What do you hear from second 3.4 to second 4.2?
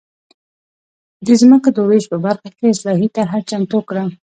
چمتو کړه.